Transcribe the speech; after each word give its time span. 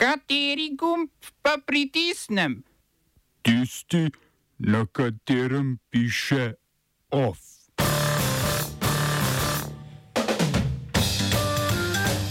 Kateri 0.00 0.70
gumb 0.80 1.10
pa 1.42 1.58
pritisnem? 1.66 2.62
Tisti, 3.42 4.08
na 4.58 4.86
katerem 4.86 5.78
piše 5.90 6.54
OF. 7.10 7.38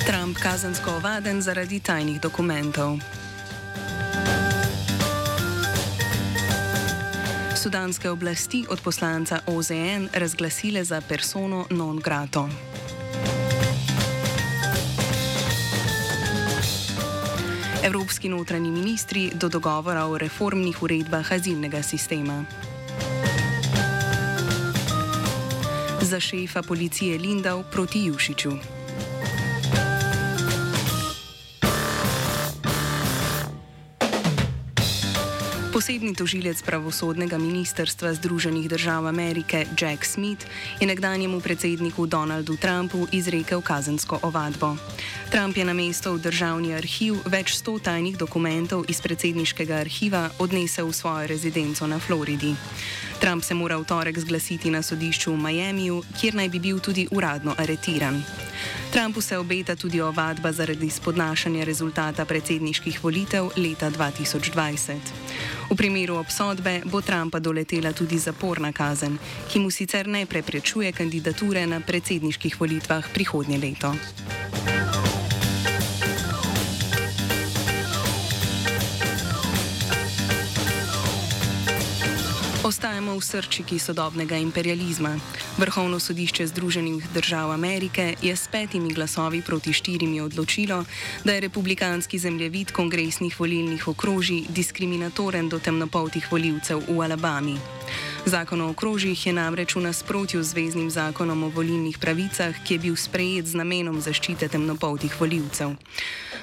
Trump 0.07 0.37
kazensko 0.41 0.95
ovaden 0.97 1.41
zaradi 1.41 1.79
tajnih 1.79 2.17
dokumentov. 2.21 2.97
Sudanske 7.55 8.09
oblasti 8.09 8.65
od 8.69 8.81
poslanca 8.81 9.39
OZN 9.45 10.09
razglasile 10.13 10.83
za 10.83 11.01
persono 11.01 11.65
non 11.69 11.99
grato. 11.99 12.49
Evropski 17.83 18.29
notranji 18.29 18.71
ministri 18.71 19.31
do 19.33 19.49
dogovora 19.49 20.05
o 20.05 20.17
reformnih 20.17 20.83
uredbah 20.83 21.31
azilnega 21.31 21.83
sistema. 21.83 22.45
Za 26.01 26.19
šefa 26.19 26.61
policije 26.61 27.17
Lindau 27.17 27.63
proti 27.71 28.05
Jušiču. 28.05 28.78
Posebni 35.79 36.11
tožilec 36.11 36.59
pravosodnega 36.59 37.39
ministrstva 37.39 38.11
Združenih 38.11 38.67
držav 38.67 39.07
Amerike 39.07 39.63
Jack 39.79 40.03
Smith 40.03 40.43
je 40.75 40.83
nekdanjemu 40.83 41.39
predsedniku 41.39 42.03
Donaldu 42.03 42.59
Trumpu 42.59 43.07
izrekel 43.15 43.63
kazensko 43.63 44.19
ovadbo. 44.21 44.75
Trump 45.31 45.55
je 45.55 45.63
na 45.63 45.71
mesto 45.71 46.11
v 46.11 46.19
državni 46.19 46.75
arhiv 46.75 47.23
več 47.31 47.55
sto 47.55 47.79
tajnih 47.79 48.19
dokumentov 48.19 48.91
iz 48.91 48.99
predsedniškega 48.99 49.79
arhiva 49.79 50.27
odnesel 50.43 50.91
v 50.91 50.99
svojo 50.99 51.31
rezidenco 51.31 51.87
na 51.87 51.95
Floridi. 51.95 52.51
Trump 53.23 53.47
se 53.47 53.55
mora 53.55 53.79
v 53.79 53.87
torek 53.87 54.19
zglasiti 54.19 54.67
na 54.67 54.83
sodišču 54.83 55.31
v 55.31 55.39
Miamiju, 55.39 56.03
kjer 56.19 56.35
naj 56.35 56.49
bi 56.51 56.59
bil 56.59 56.83
tudi 56.83 57.07
uradno 57.07 57.55
aretiran. 57.55 58.19
Trumpu 58.91 59.21
se 59.21 59.37
obeta 59.37 59.79
tudi 59.79 60.03
ovadba 60.03 60.51
zaradi 60.51 60.89
spodnašanja 60.91 61.63
rezultata 61.63 62.25
predsedniških 62.25 62.99
volitev 63.03 63.55
leta 63.55 63.87
2020. 63.87 65.28
V 65.69 65.77
primeru 65.77 66.17
obsodbe 66.17 66.81
bo 66.89 67.01
Trumpa 67.01 67.37
doletela 67.39 67.93
tudi 67.93 68.17
zaporna 68.17 68.73
kazen, 68.73 69.19
ki 69.53 69.59
mu 69.61 69.69
sicer 69.69 70.07
ne 70.09 70.25
preprečuje 70.25 70.89
kandidature 70.91 71.61
na 71.69 71.77
predsedniških 71.77 72.57
volitvah 72.57 73.05
prihodnje 73.13 73.57
leto. 73.61 73.93
Ostajamo 82.69 83.17
v 83.17 83.25
srčiki 83.25 83.81
sodobnega 83.81 84.37
imperializma. 84.37 85.17
Vrhovno 85.57 85.97
sodišče 85.97 86.45
Združenih 86.53 87.01
držav 87.13 87.49
Amerike 87.51 88.13
je 88.21 88.35
s 88.35 88.45
petimi 88.45 88.93
glasovi 88.93 89.41
proti 89.41 89.73
štirimi 89.73 90.21
odločilo, 90.21 90.85
da 91.25 91.33
je 91.33 91.49
republikanski 91.49 92.19
zemljevid 92.19 92.71
kongresnih 92.71 93.39
volilnih 93.39 93.87
okrožij 93.87 94.45
diskriminatoren 94.53 95.49
do 95.49 95.59
temnopoltih 95.59 96.31
voljivcev 96.31 96.85
v 96.85 97.01
Alabami. 97.01 97.57
Zakon 98.29 98.61
o 98.61 98.69
okrožjih 98.69 99.17
je 99.27 99.33
namreč 99.33 99.73
v 99.73 99.89
nasprotju 99.89 100.43
z 100.43 100.53
Zvezdnim 100.53 100.89
zakonom 100.93 101.43
o 101.43 101.49
volilnih 101.49 101.97
pravicah, 101.97 102.53
ki 102.61 102.77
je 102.77 102.79
bil 102.79 102.95
sprejet 102.95 103.49
z 103.49 103.57
namenom 103.57 103.97
zaščite 103.97 104.45
temnopoltih 104.53 105.09
voljivcev. 105.17 105.73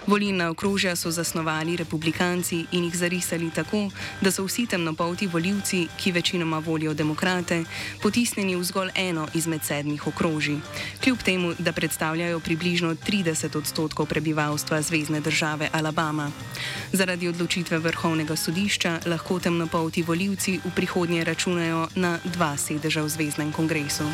Volilna 0.06 0.50
okrožja 0.50 0.96
so 0.96 1.10
zasnovali 1.10 1.76
republikanci 1.76 2.66
in 2.72 2.84
jih 2.84 2.94
zarisali 2.94 3.50
tako, 3.50 3.90
da 4.20 4.30
so 4.30 4.44
vsi 4.46 4.66
temnopolti 4.66 5.26
voljivci, 5.26 5.86
ki 5.98 6.12
večinoma 6.12 6.58
volijo 6.58 6.94
demokrate, 6.94 7.64
potisnjeni 8.02 8.56
v 8.56 8.64
zgolj 8.64 8.90
eno 8.94 9.28
izmed 9.34 9.62
sedmih 9.62 10.06
okrožij. 10.06 10.58
Kljub 11.02 11.22
temu, 11.22 11.54
da 11.58 11.72
predstavljajo 11.72 12.40
približno 12.40 12.94
30 12.94 13.58
odstotkov 13.58 14.06
prebivalstva 14.06 14.82
Zvezdne 14.82 15.20
države 15.20 15.68
Alabama. 15.72 16.30
Zaradi 16.92 17.28
odločitve 17.28 17.78
vrhovnega 17.78 18.36
sodišča 18.36 19.00
lahko 19.06 19.38
temnopolti 19.38 20.02
voljivci 20.02 20.60
v 20.64 20.70
prihodnje 20.74 21.24
računajo 21.24 21.75
na 21.94 22.18
dva 22.24 22.56
sedeža 22.56 23.04
v 23.04 23.08
Zvezdnem 23.12 23.50
kongresu. 23.52 24.06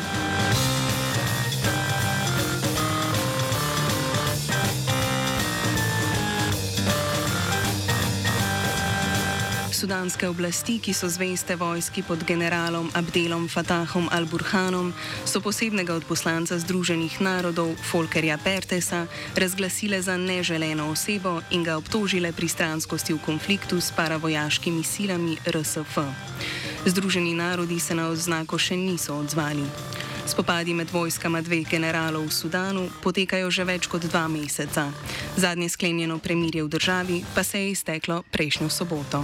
sudanske 9.83 10.31
oblasti, 10.31 10.79
ki 10.79 10.95
so 10.95 11.11
zveste 11.11 11.59
vojski 11.59 12.07
pod 12.07 12.23
generalom 12.23 12.87
Abdelom 12.95 13.51
Fatahom 13.51 14.07
al-Burhanom, 14.15 14.95
so 15.27 15.43
posebnega 15.43 15.91
odposlanca 15.99 16.55
Združenih 16.55 17.19
narodov 17.19 17.75
Folkerja 17.91 18.39
Pertesa 18.39 19.03
razglasile 19.35 19.99
za 19.99 20.15
neželeno 20.15 20.87
osebo 20.87 21.43
in 21.51 21.67
ga 21.67 21.75
obtožile 21.75 22.31
pristranskosti 22.31 23.11
v 23.11 23.19
konfliktu 23.19 23.83
s 23.83 23.91
paravojaškimi 23.91 24.87
silami 24.87 25.35
RSF. 25.43 25.99
Združeni 26.85 27.33
narodi 27.33 27.79
se 27.79 27.95
na 27.95 28.09
oznako 28.11 28.57
še 28.59 28.75
niso 28.75 29.15
odzvali. 29.15 29.63
Spopadi 30.27 30.73
med 30.73 30.91
vojskama 30.91 31.39
dveh 31.41 31.63
generalov 31.67 32.27
v 32.27 32.35
Sudanu 32.35 32.83
potekajo 33.03 33.47
že 33.51 33.63
več 33.63 33.87
kot 33.87 34.03
dva 34.03 34.27
meseca. 34.27 34.91
Zadnje 35.39 35.69
sklenjeno 35.71 36.19
premirje 36.19 36.63
v 36.63 36.73
državi 36.75 37.23
pa 37.35 37.43
se 37.43 37.63
je 37.63 37.71
izteklo 37.71 38.23
prejšnjo 38.31 38.67
soboto. 38.69 39.23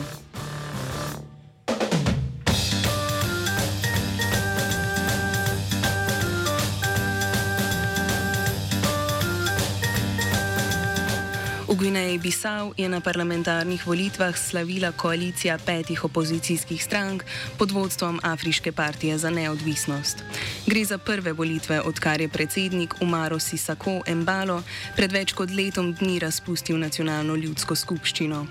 Gvineji 11.79 12.17
Bisau 12.19 12.73
je 12.77 12.89
na 12.89 12.99
parlamentarnih 12.99 13.87
volitvah 13.87 14.35
slavila 14.37 14.91
koalicija 14.91 15.57
petih 15.65 16.03
opozicijskih 16.03 16.83
strank 16.83 17.23
pod 17.57 17.71
vodstvom 17.71 18.19
Afriške 18.23 18.71
partije 18.71 19.17
za 19.17 19.29
neodvisnost. 19.29 20.23
Gre 20.67 20.85
za 20.85 20.97
prve 20.97 21.33
volitve, 21.33 21.81
odkar 21.81 22.21
je 22.21 22.27
predsednik 22.29 22.95
Umaro 23.01 23.39
Sisako 23.39 24.01
Embalo 24.07 24.63
pred 24.95 25.11
več 25.11 25.31
kot 25.33 25.51
letom 25.51 25.93
dni 25.93 26.19
razpustil 26.19 26.77
nacionalno 26.77 27.35
ljudsko 27.35 27.75
skupščino. 27.75 28.45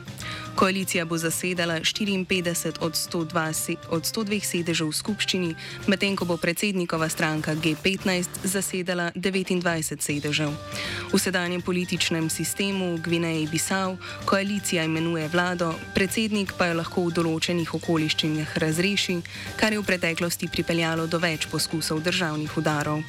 Koalicija 0.59 1.05
bo 1.05 1.19
zasedala 1.19 1.75
54 1.81 2.79
od 2.81 2.93
102, 2.93 3.77
od 3.91 4.03
102 4.03 4.41
sedežev 4.43 4.89
v 4.91 4.95
skupščini, 4.95 5.51
medtem 5.87 6.17
ko 6.19 6.27
bo 6.27 6.37
predsednikova 6.37 7.09
stranka 7.09 7.55
G15 7.55 8.43
zasedala 8.43 9.13
29 9.15 10.03
sedežev. 10.03 10.51
V 11.13 11.19
sedanjem 11.19 11.63
političnem 11.63 12.27
sistemu 12.31 12.97
v 12.97 13.03
Gvineji 13.07 13.47
Bisau 13.47 13.95
koalicija 14.27 14.85
imenuje 14.85 15.29
vlado, 15.29 15.75
predsednik 15.95 16.53
pa 16.59 16.67
jo 16.67 16.83
lahko 16.83 17.07
v 17.07 17.15
določenih 17.15 17.75
okoliščinah 17.79 18.59
razreši, 18.59 19.23
kar 19.57 19.73
je 19.73 19.79
v 19.79 19.87
preteklosti 19.87 20.51
pripeljalo 20.51 21.07
do 21.07 21.23
več 21.23 21.47
poskusov 21.47 22.03
državnih 22.03 22.59
udarov. 22.59 23.07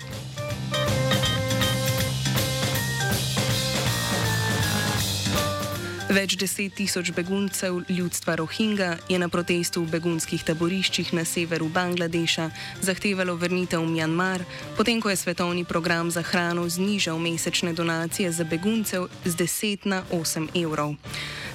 Več 6.10 6.34
deset 6.42 6.74
tisoč 6.74 7.12
beguncev 7.14 7.84
ljudstva 7.86 8.40
Rohingja 8.40 8.96
je 9.06 9.18
na 9.22 9.28
protestu 9.30 9.84
v 9.84 9.94
begunskih 9.94 10.42
taboriščih 10.42 11.12
na 11.14 11.22
severu 11.22 11.68
Bangladeša 11.70 12.48
zahtevalo 12.82 13.36
vrnitev 13.38 13.86
v 13.86 13.94
Mjanmar, 13.94 14.42
potem 14.74 14.98
ko 14.98 15.14
je 15.14 15.22
svetovni 15.22 15.70
program 15.70 16.10
za 16.10 16.26
hrano 16.26 16.66
znižal 16.66 17.22
mesečne 17.22 17.78
donacije 17.78 18.32
za 18.34 18.42
beguncev 18.42 19.06
z 19.22 19.38
10 19.38 19.86
na 19.86 20.02
8 20.10 20.50
evrov. 20.58 20.98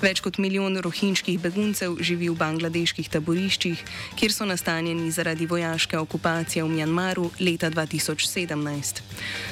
Več 0.04 0.20
kot 0.20 0.36
milijon 0.36 0.74
rohinjskih 0.84 1.38
beguncev 1.40 1.94
živi 2.04 2.26
v 2.28 2.36
bangladeških 2.36 3.06
taboriščih, 3.08 3.80
kjer 4.20 4.34
so 4.34 4.44
nastanjeni 4.44 5.08
zaradi 5.08 5.46
vojaške 5.48 5.96
okupacije 5.96 6.60
v 6.60 6.68
Mjanmaru 6.74 7.30
leta 7.40 7.70
2017. 7.72 9.00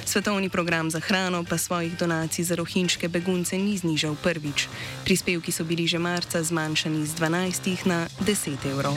Svetovni 0.05 0.53
program 0.53 0.91
za 0.93 1.01
hrano 1.01 1.41
pa 1.49 1.57
svojih 1.57 1.97
donacij 1.97 2.45
za 2.45 2.61
rohinjske 2.61 3.09
begunce 3.09 3.57
ni 3.57 3.79
znižal 3.81 4.13
prvič. 4.21 4.69
Prispevki 5.09 5.57
so 5.57 5.65
bili 5.65 5.89
že 5.89 5.97
marca 5.97 6.45
zmanjšani 6.45 7.07
z 7.07 7.17
12 7.17 7.89
na 7.89 8.05
10 8.21 8.69
evrov. 8.69 8.93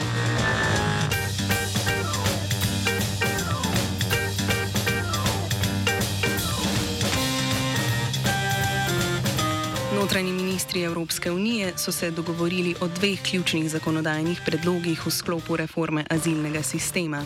Notranji 9.96 10.45
ministri 10.56 10.82
Evropske 10.82 11.30
unije 11.30 11.72
so 11.76 11.92
se 11.92 12.10
dogovorili 12.10 12.74
o 12.80 12.88
dveh 12.88 13.22
ključnih 13.22 13.70
zakonodajnih 13.70 14.40
predlogih 14.46 15.06
v 15.06 15.10
sklopu 15.10 15.56
reforme 15.56 16.04
azilnega 16.10 16.62
sistema. 16.62 17.20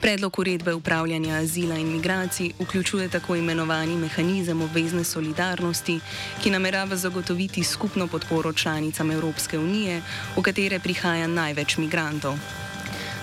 Predlog 0.00 0.38
uredbe 0.38 0.74
upravljanja 0.74 1.34
azila 1.34 1.78
in 1.78 1.92
migracij 1.92 2.50
vključuje 2.60 3.08
tako 3.08 3.36
imenovani 3.36 3.96
mehanizem 3.96 4.62
obvezne 4.62 5.04
solidarnosti, 5.04 6.00
ki 6.42 6.50
namerava 6.50 6.96
zagotoviti 6.96 7.64
skupno 7.64 8.06
podporo 8.06 8.52
članicam 8.52 9.10
Evropske 9.10 9.58
unije, 9.58 10.02
v 10.36 10.42
katere 10.42 10.78
prihaja 10.78 11.26
največ 11.26 11.76
migrantov. 11.76 12.36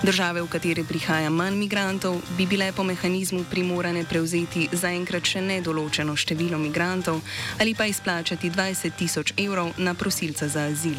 Države, 0.04 0.42
v 0.42 0.48
katere 0.48 0.84
prihaja 0.88 1.30
manj 1.30 1.57
migrantov, 1.60 2.22
bi 2.38 2.46
bile 2.48 2.72
po 2.72 2.84
mehanizmu 2.84 3.44
primorane 3.51 4.06
prevzeti 4.07 4.69
zaenkrat 4.72 5.28
še 5.28 5.42
nedoločeno 5.44 6.16
število 6.16 6.56
migrantov 6.56 7.19
ali 7.60 7.75
pa 7.75 7.84
izplačati 7.86 8.48
20 8.48 8.96
tisoč 8.96 9.34
evrov 9.36 9.75
na 9.78 9.94
prosilca 9.94 10.48
za 10.48 10.72
azil. 10.72 10.96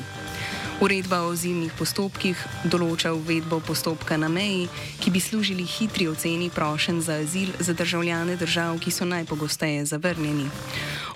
Uredba 0.84 1.22
o 1.24 1.32
azilnih 1.32 1.72
postopkih 1.78 2.36
določa 2.64 3.14
uvedbo 3.16 3.62
postopka 3.64 4.16
na 4.20 4.28
meji, 4.28 4.68
ki 5.00 5.10
bi 5.10 5.20
služili 5.20 5.64
hitri 5.64 6.08
oceni 6.08 6.50
prošen 6.52 7.00
za 7.00 7.22
azil 7.24 7.56
za 7.60 7.72
državljane 7.72 8.36
držav, 8.36 8.76
ki 8.84 8.92
so 8.92 9.08
najpogosteje 9.08 9.84
zavrnjeni. 9.84 10.48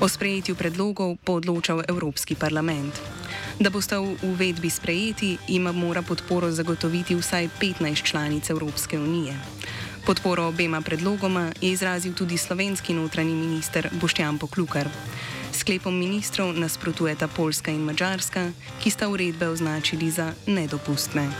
O 0.01 0.09
sprejetju 0.09 0.57
predlogov 0.57 1.17
bo 1.21 1.37
odločal 1.37 1.85
Evropski 1.89 2.33
parlament. 2.35 3.24
Da 3.61 3.71
boste 3.71 3.95
v 3.99 4.19
uvedbi 4.23 4.71
sprejeti, 4.71 5.39
ima 5.49 5.73
mora 5.73 6.03
podporo 6.03 6.51
zagotoviti 6.51 7.15
vsaj 7.15 7.49
15 7.61 8.03
članic 8.03 8.51
Evropske 8.51 8.99
unije. 8.99 9.35
Podporo 10.07 10.45
obema 10.45 10.81
predlogoma 10.81 11.53
je 11.61 11.71
izrazil 11.71 12.15
tudi 12.15 12.37
slovenski 12.37 12.95
notranji 12.95 13.35
minister 13.35 13.89
Boštjan 14.01 14.39
Poklukar. 14.39 14.89
Sklepom 15.53 15.99
ministrov 15.99 16.53
nasprotujeta 16.53 17.29
Poljska 17.29 17.71
in 17.71 17.81
Mačarska, 17.81 18.51
ki 18.83 18.91
sta 18.91 19.09
uredbe 19.09 19.49
označili 19.49 20.11
za 20.11 20.33
nedopustne. 20.47 21.31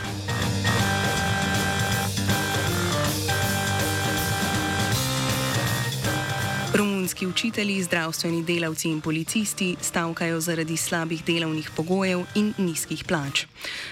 Romunski 7.05 7.27
učitelji, 7.27 7.83
zdravstveni 7.83 8.43
delavci 8.43 8.89
in 8.89 9.01
policisti 9.01 9.75
stavkajo 9.81 10.39
zaradi 10.41 10.77
slabih 10.77 11.25
delovnih 11.25 11.69
pogojev 11.75 12.23
in 12.35 12.53
nizkih 12.57 13.03
plač. 13.05 13.45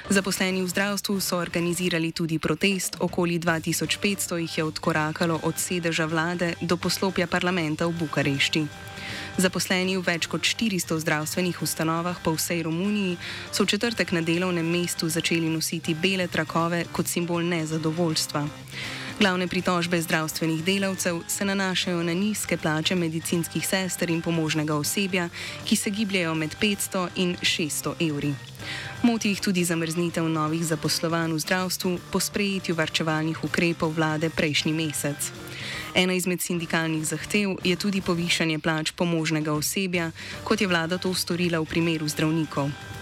Zaposleni 0.10 0.64
v 0.64 0.68
zdravstvu 0.68 1.20
so 1.22 1.38
organizirali 1.38 2.12
tudi 2.12 2.40
protest, 2.40 2.98
okoli 3.00 3.38
2500 3.40 4.36
jih 4.36 4.58
je 4.58 4.64
odkorakalo 4.64 5.40
od 5.44 5.60
sedeža 5.60 6.06
vlade 6.06 6.54
do 6.62 6.78
poslopja 6.78 7.28
parlamenta 7.28 7.86
v 7.86 7.94
Bukarešti. 8.00 8.66
Zaposleni 9.38 9.98
v 9.98 10.06
več 10.06 10.28
kot 10.28 10.42
400 10.42 11.00
zdravstvenih 11.00 11.62
ustanovah 11.62 12.20
po 12.24 12.36
vsej 12.38 12.64
Romuniji 12.64 13.18
so 13.52 13.64
v 13.64 13.72
četrtek 13.74 14.12
na 14.12 14.22
delovnem 14.22 14.66
mestu 14.66 15.10
začeli 15.10 15.50
nositi 15.50 15.96
bele 15.96 16.28
trakove 16.28 16.86
kot 16.92 17.08
simbol 17.08 17.42
nezadovoljstva. 17.42 18.48
Glavne 19.20 19.48
pritožbe 19.48 20.02
zdravstvenih 20.02 20.64
delavcev 20.64 21.22
se 21.28 21.46
nanašajo 21.46 22.04
na 22.04 22.14
nizke 22.14 22.58
plače 22.58 22.96
medicinskih 22.96 23.68
sester 23.68 24.10
in 24.10 24.22
pomožnega 24.22 24.76
osebja, 24.76 25.30
ki 25.66 25.76
se 25.76 25.90
gibljajo 25.90 26.34
med 26.36 26.56
500 26.62 27.08
in 27.16 27.36
600 27.42 27.94
evri. 28.10 28.34
Moti 29.04 29.30
jih 29.30 29.42
tudi 29.42 29.64
zamrznitev 29.64 30.28
novih 30.30 30.66
zaposlovanj 30.66 31.34
v 31.34 31.40
zdravstvu 31.40 32.00
po 32.12 32.20
sprejetju 32.20 32.76
varčevalnih 32.76 33.44
ukrepov 33.44 33.94
vlade 33.94 34.30
prejšnji 34.30 34.74
mesec. 34.74 35.43
Ena 35.96 36.14
izmed 36.14 36.42
sindikalnih 36.42 37.06
zahtev 37.06 37.58
je 37.64 37.76
tudi 37.76 38.02
povišanje 38.02 38.60
plač 38.60 38.92
pomožnega 38.92 39.54
osebja, 39.54 40.12
kot 40.44 40.62
je 40.62 40.68
vlada 40.68 40.98
to 40.98 41.14
storila 41.14 41.60
v 41.60 41.66
primeru 41.66 42.08
zdravnikov. 42.08 42.93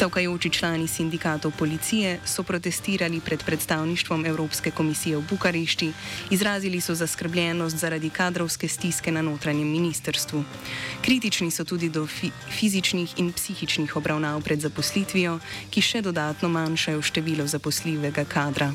Stavkajoči 0.00 0.48
člani 0.50 0.88
sindikatov 0.88 1.52
policije 1.60 2.20
so 2.24 2.42
protestirali 2.42 3.20
pred 3.20 3.44
predstavništvom 3.44 4.26
Evropske 4.26 4.70
komisije 4.70 5.16
v 5.16 5.22
Bukarešti, 5.30 5.92
izrazili 6.30 6.80
so 6.80 6.94
zaskrbljenost 6.94 7.76
zaradi 7.76 8.10
kadrovske 8.10 8.68
stiske 8.68 9.12
na 9.12 9.22
notranjem 9.22 9.68
ministrstvu. 9.68 10.44
Kritični 11.04 11.50
so 11.50 11.64
tudi 11.64 11.88
do 11.88 12.06
fi 12.06 12.30
fizičnih 12.48 13.18
in 13.18 13.32
psihičnih 13.32 13.96
obravnav 13.96 14.40
pred 14.42 14.60
zaposlitvijo, 14.60 15.38
ki 15.70 15.82
še 15.82 16.00
dodatno 16.02 16.48
manjšajo 16.48 17.02
število 17.02 17.46
zaposljivega 17.46 18.24
kadra. 18.24 18.72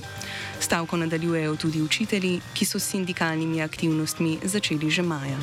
Stavko 0.59 0.97
nadaljujejo 0.97 1.55
tudi 1.55 1.81
učitelji, 1.81 2.41
ki 2.53 2.65
so 2.65 2.79
s 2.79 2.93
sindikalnimi 2.93 3.61
aktivnostmi 3.61 4.37
začeli 4.43 4.91
že 4.91 5.01
maja. 5.01 5.41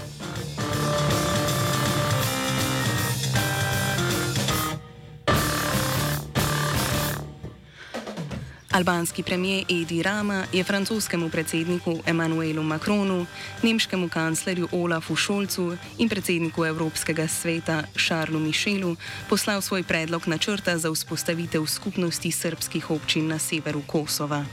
Albanski 8.73 9.23
premijer 9.23 9.65
Edi 9.69 10.03
Rama 10.03 10.45
je 10.53 10.65
francoskemu 10.65 11.29
predsedniku 11.29 12.01
Emmanuelu 12.07 12.63
Macronu, 12.63 13.27
nemškemu 13.63 14.09
kanclerju 14.09 14.69
Olafu 14.73 15.17
Scholzu 15.17 15.77
in 15.99 16.09
predsedniku 16.09 16.65
Evropskega 16.65 17.29
sveta 17.29 17.83
Charlesu 17.97 18.39
Michelu 18.39 18.97
poslal 19.29 19.61
svoj 19.61 19.83
predlog 19.83 20.27
načrta 20.27 20.79
za 20.79 20.91
vzpostavitev 20.91 21.67
skupnosti 21.67 22.33
srpskih 22.33 22.91
občin 22.91 23.29
na 23.29 23.39
severu 23.39 23.83
Kosova. 23.87 24.45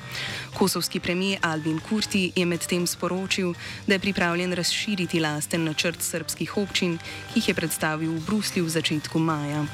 Kosovski 0.54 1.00
premijer 1.00 1.40
Albin 1.42 1.80
Kurti 1.80 2.32
je 2.36 2.46
medtem 2.46 2.88
sporočil, 2.88 3.54
da 3.88 3.94
je 3.94 4.00
pripravljen 4.00 4.54
razširiti 4.54 5.20
lasten 5.20 5.64
načrt 5.64 6.02
srpskih 6.02 6.58
občin, 6.58 6.98
ki 7.34 7.40
jih 7.40 7.48
je 7.48 7.54
predstavil 7.54 8.12
v 8.12 8.26
Bruslju 8.26 8.66
v 8.66 8.70
začetku 8.70 9.20
maja. 9.20 9.66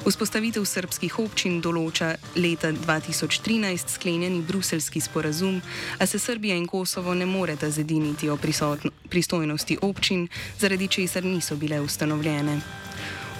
Vzpostavitev 0.00 0.64
srpskih 0.64 1.18
občin 1.20 1.58
določa 1.60 2.14
leta 2.40 2.70
2013 2.72 3.92
sklenjeni 3.92 4.40
bruselski 4.40 5.00
sporazum, 5.04 5.58
a 6.00 6.06
se 6.08 6.18
Srbija 6.18 6.56
in 6.56 6.64
Kosovo 6.64 7.12
ne 7.14 7.26
moreta 7.28 7.68
zediniti 7.70 8.30
o 8.32 8.38
pristojnosti 8.40 9.76
občin, 9.84 10.28
zaradi 10.58 10.88
česar 10.88 11.24
niso 11.28 11.56
bile 11.60 11.82
ustanovljene. 11.84 12.56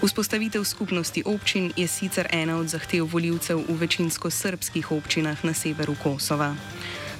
Vzpostavitev 0.04 0.64
skupnosti 0.64 1.22
občin 1.24 1.72
je 1.76 1.88
sicer 1.88 2.28
ena 2.28 2.58
od 2.60 2.68
zahtev 2.68 3.08
voljivcev 3.08 3.64
v 3.68 3.80
večinsko 3.80 4.30
srpskih 4.30 4.92
občinah 4.92 5.44
na 5.44 5.54
severu 5.56 5.96
Kosova. 6.02 6.54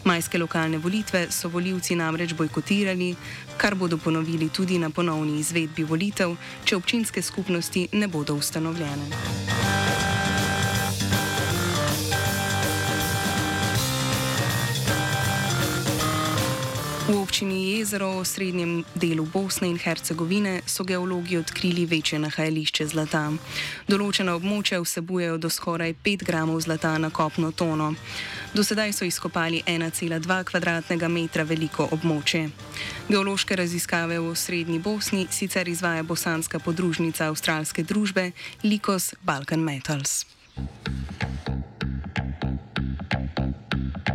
Majske 0.05 0.39
lokalne 0.39 0.79
volitve 0.79 1.27
so 1.31 1.49
voljivci 1.49 1.97
namreč 1.97 2.33
bojkotirali, 2.35 3.15
kar 3.57 3.75
bodo 3.75 3.99
ponovili 3.99 4.49
tudi 4.49 4.79
na 4.79 4.91
ponovni 4.91 5.39
izvedbi 5.41 5.85
volitev, 5.85 6.37
če 6.65 6.77
občinske 6.77 7.23
skupnosti 7.23 7.89
ne 7.93 8.09
bodo 8.09 8.35
ustanovljene. 8.35 9.80
V 17.11 17.19
občini 17.19 17.75
Jezero 17.75 18.23
v 18.23 18.27
srednjem 18.27 18.73
delu 18.95 19.27
Bosne 19.27 19.67
in 19.67 19.75
Hercegovine 19.75 20.63
so 20.63 20.87
geologi 20.87 21.35
odkrili 21.43 21.83
večje 21.83 22.23
nahajališče 22.23 22.87
zlata. 22.87 23.25
Določena 23.91 24.37
območja 24.39 24.79
vsebujejo 24.79 25.41
do 25.43 25.51
skoraj 25.51 25.97
5 26.07 26.23
gramov 26.23 26.63
zlata 26.63 26.95
na 27.03 27.11
kopno 27.11 27.51
tono. 27.51 27.99
Do 28.55 28.63
sedaj 28.63 28.95
so 28.95 29.03
izkopali 29.03 29.59
1,2 29.67 30.23
kvadratnega 30.55 31.11
metra 31.11 31.43
veliko 31.43 31.89
območje. 31.91 32.47
Geološke 33.11 33.59
raziskave 33.59 34.23
v 34.23 34.31
srednji 34.39 34.79
Bosni 34.79 35.27
sicer 35.35 35.67
izvaja 35.67 36.07
bosanska 36.07 36.63
podružnica 36.63 37.27
avstralske 37.27 37.83
družbe 37.83 38.31
Likos 38.63 39.19
Balkan 39.27 39.67
Metals. 39.67 40.31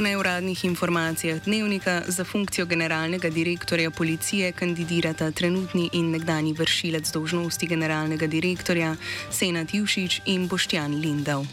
Po 0.00 0.04
neuradnih 0.04 0.64
informacijah 0.64 1.44
dnevnika 1.44 2.02
za 2.08 2.24
funkcijo 2.24 2.66
generalnega 2.66 3.30
direktorja 3.30 3.90
policije 3.90 4.52
kandidirata 4.52 5.30
trenutni 5.30 5.90
in 5.92 6.10
nekdani 6.10 6.52
vršilec 6.52 7.12
dožnosti 7.12 7.66
generalnega 7.66 8.26
direktorja 8.26 8.96
Senat 9.30 9.74
Jušič 9.74 10.20
in 10.24 10.48
Boštjan 10.48 10.94
Lindav. 10.94 11.44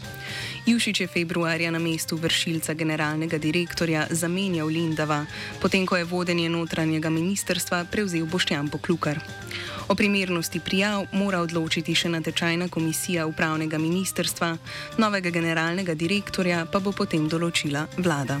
Jušič 0.68 1.00
je 1.00 1.06
februarja 1.06 1.70
na 1.70 1.78
mestu 1.78 2.16
vršilca 2.16 2.74
generalnega 2.74 3.38
direktorja 3.38 4.06
zamenjal 4.10 4.68
Lindava, 4.68 5.24
potem 5.62 5.86
ko 5.86 5.96
je 5.96 6.04
vodenje 6.04 6.48
notranjega 6.48 7.08
ministerstva 7.10 7.86
prevzel 7.88 8.26
Boštjan 8.28 8.68
Poklukar. 8.68 9.16
O 9.88 9.94
primernosti 9.94 10.60
prijav 10.60 11.06
mora 11.12 11.40
odločiti 11.40 11.94
še 11.96 12.12
natečajna 12.12 12.68
komisija 12.68 13.24
upravnega 13.26 13.80
ministerstva, 13.80 14.56
novega 15.00 15.32
generalnega 15.32 15.94
direktorja 15.94 16.66
pa 16.68 16.84
bo 16.84 16.92
potem 16.92 17.28
določila 17.32 17.88
vlada. 17.96 18.36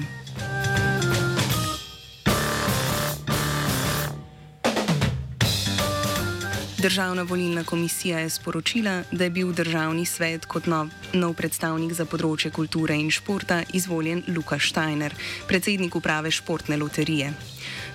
Državna 6.78 7.22
volilna 7.22 7.64
komisija 7.64 8.18
je 8.18 8.30
sporočila, 8.30 9.02
da 9.12 9.24
je 9.24 9.30
bil 9.30 9.52
državni 9.52 10.06
svet 10.06 10.46
kot 10.46 10.66
nov, 10.66 10.88
nov 11.12 11.32
predstavnik 11.34 11.90
za 11.92 12.04
področje 12.06 12.52
kulture 12.54 12.94
in 12.94 13.10
športa 13.10 13.64
izvoljen 13.74 14.22
Luka 14.28 14.60
Steiner, 14.62 15.14
predsednik 15.48 15.96
uprave 15.98 16.30
športne 16.30 16.78
loterije. 16.78 17.32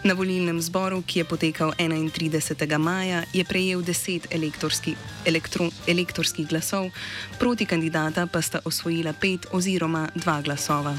Na 0.04 0.14
volilnem 0.20 0.60
zboru, 0.62 1.00
ki 1.08 1.22
je 1.22 1.26
potekal 1.32 1.72
31. 1.80 2.78
maja, 2.78 3.24
je 3.34 3.46
prejel 3.48 3.86
10 3.88 4.28
elektorski, 4.36 4.98
elektro, 5.26 5.70
elektorskih 5.88 6.48
glasov, 6.48 6.92
proti 7.40 7.66
kandidata 7.66 8.28
pa 8.28 8.42
sta 8.42 8.60
osvojila 8.66 9.14
5 9.14 9.48
oziroma 9.56 10.10
2 10.16 10.44
glasova. 10.44 10.98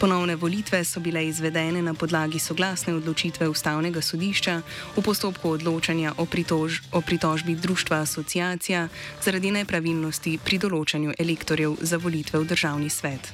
Ponovne 0.00 0.36
volitve 0.36 0.84
so 0.84 1.00
bile 1.00 1.26
izvedene 1.28 1.82
na 1.82 1.92
podlagi 1.94 2.38
soglasne 2.38 2.94
odločitve 2.94 3.48
Ustavnega 3.48 4.00
sodišča 4.00 4.54
v 4.96 5.02
postopku 5.04 5.50
odločanja 5.50 6.14
o, 6.16 6.24
pritož, 6.24 6.80
o 6.92 7.04
pritožbi 7.04 7.54
Društva 7.54 8.00
Asociacija 8.00 8.88
zaradi 9.20 9.52
nepravilnosti 9.52 10.38
pri 10.40 10.56
določanju 10.56 11.12
elektorjev 11.18 11.76
za 11.84 12.00
volitve 12.00 12.40
v 12.40 12.48
državni 12.48 12.88
svet. 12.88 13.28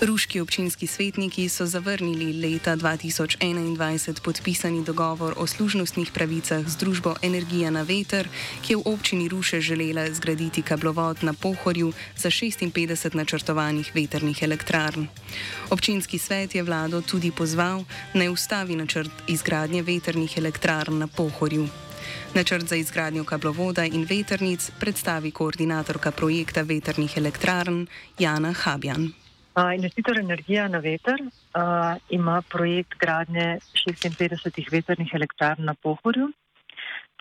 Ruški 0.00 0.40
občinski 0.40 0.86
svetniki 0.86 1.48
so 1.48 1.66
zavrnili 1.66 2.32
leta 2.32 2.76
2021 2.76 4.20
podpisani 4.20 4.84
dogovor 4.84 5.34
o 5.36 5.46
služnostnih 5.46 6.12
pravicah 6.12 6.64
z 6.68 6.76
družbo 6.76 7.14
Energija 7.22 7.70
na 7.70 7.82
veter, 7.82 8.28
ki 8.64 8.72
je 8.72 8.76
v 8.76 8.88
občini 8.88 9.28
Ruše 9.28 9.60
želela 9.60 10.08
zgraditi 10.08 10.62
kablovod 10.62 11.20
na 11.24 11.32
Pohorju 11.32 11.92
za 12.16 12.30
56 12.30 13.14
načrtovanih 13.14 13.92
veternih 13.94 14.42
elektrarn. 14.42 15.06
Občinski 15.70 16.18
svet 16.18 16.54
je 16.54 16.62
vlado 16.62 17.02
tudi 17.02 17.30
pozval, 17.30 17.84
naj 18.14 18.28
ustavi 18.28 18.76
načrt 18.76 19.12
izgradnje 19.28 19.82
veternih 19.82 20.38
elektrarn 20.38 20.98
na 20.98 21.06
Pohorju. 21.06 21.68
Načrt 22.34 22.68
za 22.68 22.76
izgradnjo 22.76 23.24
kablovoda 23.24 23.84
in 23.84 24.06
veternic 24.08 24.70
predstavi 24.80 25.30
koordinatorka 25.30 26.10
projekta 26.10 26.62
veternih 26.62 27.16
elektrarn 27.16 27.86
Jana 28.18 28.52
Habjan. 28.52 29.19
Investitor 29.74 30.18
Energija 30.18 30.68
na 30.68 30.78
veter 30.78 31.20
uh, 31.20 31.96
ima 32.08 32.42
projekt 32.42 32.94
gradnje 32.98 33.58
56 33.74 34.70
veternih 34.72 35.14
elektrarn 35.14 35.64
na 35.64 35.74
Pohorju. 35.74 36.30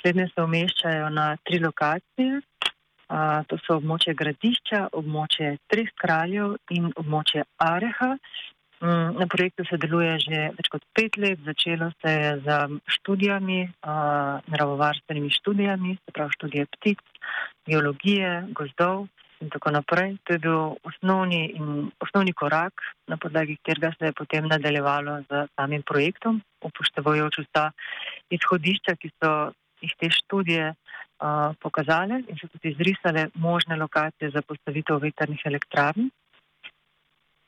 Slednje 0.01 0.27
se 0.33 0.43
umeščajo 0.43 1.09
na 1.09 1.25
tri 1.43 1.59
lokacije. 1.59 2.41
Uh, 3.09 3.41
to 3.49 3.57
so 3.65 3.79
območje 3.79 4.13
gradišča, 4.13 4.83
območje 4.93 5.55
Treh 5.67 5.89
kraljev 5.97 6.55
in 6.69 6.91
območje 6.95 7.43
Areha. 7.57 8.11
Um, 8.79 9.17
na 9.17 9.25
projektu 9.27 9.65
se 9.67 9.75
deluje 9.81 10.13
že 10.23 10.43
več 10.55 10.69
kot 10.71 10.85
pet 10.95 11.17
let. 11.17 11.41
Začelo 11.43 11.89
se 11.99 12.13
je 12.13 12.33
z 12.45 12.59
študijami, 12.99 13.61
uh, 13.65 14.37
naravovarstvenimi 14.53 15.33
študijami, 15.39 15.97
se 15.97 16.15
pravi 16.15 16.37
študije 16.37 16.69
ptic, 16.77 17.01
geologije, 17.67 18.35
gozdov 18.53 19.09
in 19.39 19.49
tako 19.49 19.71
naprej. 19.71 20.17
To 20.23 20.33
je 20.33 20.39
bil 20.39 20.59
osnovni, 20.83 21.41
in, 21.55 21.91
osnovni 21.99 22.33
korak, 22.33 22.73
na 23.07 23.17
podlagi 23.17 23.57
katerega 23.57 23.93
se 23.97 24.09
je 24.09 24.17
potem 24.17 24.47
nadaljevalo 24.47 25.21
z 25.29 25.47
samim 25.55 25.83
projektom, 25.83 26.41
upoštevajoč 26.61 27.39
vsa 27.45 27.69
izhodišča, 28.29 28.95
ki 28.99 29.11
so 29.15 29.33
jih 29.81 29.93
te 29.99 30.09
študije 30.11 30.73
uh, 30.73 31.55
pokazale 31.63 32.23
in 32.27 32.35
so 32.39 32.49
tudi 32.51 32.73
izrisale 32.73 33.29
možne 33.35 33.79
lokacije 33.79 34.31
za 34.31 34.41
postavitev 34.41 34.99
veternih 34.99 35.41
elektrarn. 35.45 36.09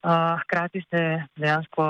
Uh, 0.02 0.40
hkrati 0.42 0.82
se 0.90 1.02
dejansko 1.36 1.84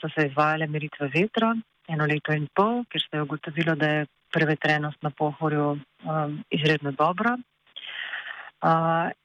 so 0.00 0.10
se 0.12 0.26
izvajale 0.26 0.66
meritve 0.66 1.08
vetra 1.14 1.54
eno 1.88 2.06
leto 2.06 2.32
in 2.32 2.46
pol, 2.54 2.82
ker 2.88 3.00
se 3.00 3.16
je 3.16 3.22
ugotovilo, 3.22 3.74
da 3.76 3.88
je 3.88 4.06
prevetrenost 4.32 5.02
na 5.02 5.10
pohorju 5.10 5.66
um, 5.70 6.38
izredno 6.50 6.92
dobra, 6.92 7.36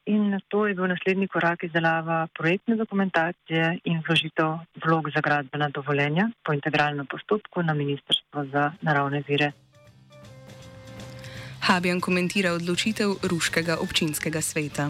in 0.06 0.40
to 0.48 0.68
je 0.68 0.76
bil 0.76 0.88
naslednji 0.88 1.28
korak 1.28 1.64
izdelava 1.64 2.28
projektne 2.38 2.76
dokumentacije 2.76 3.80
in 3.84 4.02
vložitev 4.08 4.58
vlog 4.86 5.10
za 5.16 5.22
gradbena 5.22 5.70
dovoljenja 5.70 6.30
po 6.44 6.54
integralnem 6.54 7.06
postopku 7.06 7.64
na 7.64 7.74
Ministrstvo 7.74 8.46
za 8.46 8.72
naravne 8.82 9.24
vire. 9.28 9.52
Habjan 11.62 12.00
komentira 12.02 12.52
odločitev 12.52 13.16
Ruškega 13.32 13.78
občinskega 13.84 14.42
sveta. 14.42 14.90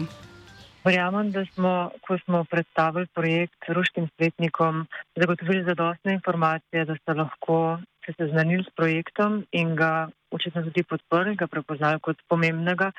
Verjamem, 0.84 1.30
da 1.30 1.44
smo, 1.54 1.90
ko 2.06 2.16
smo 2.24 2.44
predstavili 2.44 3.06
projekt 3.14 3.68
ruškim 3.68 4.08
svetnikom, 4.16 4.86
zagotovili 5.16 5.64
zadostne 5.64 6.12
informacije, 6.12 6.84
da 6.84 6.96
so 7.04 7.12
lahko 7.12 7.78
se 8.06 8.14
seznanili 8.16 8.64
s 8.64 8.72
projektom 8.76 9.44
in 9.52 9.76
ga 9.76 10.08
očitno 10.30 10.62
tudi 10.62 10.82
podprli, 10.82 11.36
ga 11.36 11.46
prepoznali 11.46 12.00
kot 12.00 12.16
pomembnega 12.28 12.92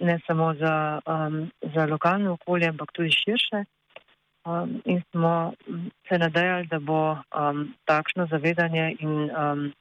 ne 0.00 0.18
samo 0.26 0.54
za, 0.54 1.00
um, 1.06 1.50
za 1.74 1.86
lokalno 1.86 2.32
okolje, 2.32 2.68
ampak 2.68 2.92
tudi 2.92 3.10
širše. 3.10 3.64
Um, 4.44 4.82
in 4.84 5.02
smo 5.10 5.52
se 6.08 6.18
nadejali, 6.18 6.66
da 6.66 6.78
bo 6.78 7.12
um, 7.12 7.74
takšno 7.84 8.26
zavedanje 8.26 8.96
in 8.98 9.30
um, 9.30 9.72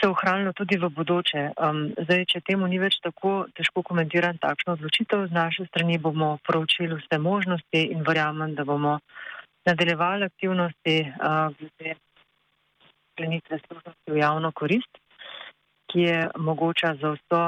se 0.00 0.08
ohranilo 0.08 0.52
tudi 0.52 0.78
v 0.78 0.88
bodoče. 0.88 1.52
Um, 1.56 1.92
zdaj, 2.04 2.24
če 2.32 2.40
temu 2.40 2.66
ni 2.66 2.80
več 2.80 2.98
tako, 3.04 3.46
težko 3.54 3.82
komentiram 3.82 4.38
takšno 4.40 4.78
odločitev. 4.78 5.28
Z 5.28 5.32
naše 5.36 5.68
strani 5.68 5.98
bomo 5.98 6.38
proučili 6.46 6.96
vse 6.96 7.18
možnosti 7.18 7.84
in 7.92 8.02
verjamem, 8.02 8.54
da 8.54 8.64
bomo 8.64 8.98
nadaljevali 9.68 10.24
aktivnosti 10.24 10.96
uh, 11.04 11.54
glede 11.58 11.94
sklenitve 13.12 13.58
služnosti 13.66 14.12
v 14.12 14.20
javno 14.22 14.52
korist, 14.52 15.00
ki 15.92 16.00
je 16.00 16.18
mogoča 16.36 16.94
za 17.00 17.14
vso 17.16 17.42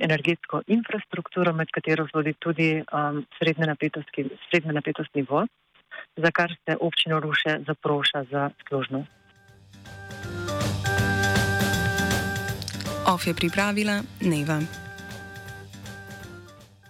energetsko 0.00 0.62
infrastrukturo, 0.66 1.52
med 1.52 1.70
katero 1.72 2.06
vodi 2.14 2.34
tudi 2.38 2.70
um, 2.80 3.24
srednje, 3.38 3.66
napetosti, 3.66 4.26
srednje 4.48 4.72
napetostni 4.72 5.22
vod, 5.28 5.48
za 6.16 6.30
kar 6.30 6.54
se 6.64 6.76
občino 6.80 7.20
Ruše 7.20 7.58
zaproša 7.66 8.24
za 8.30 8.50
služnost. 8.68 9.10
OF 13.06 13.26
je 13.26 13.34
pripravila 13.34 14.02
Neva. 14.20 14.89